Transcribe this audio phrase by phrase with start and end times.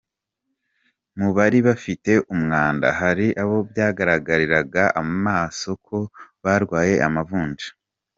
[1.17, 5.97] Mu bari bafite umwanda hari abo byagaragariraga amaso ko
[6.43, 7.69] barwaye amavunja.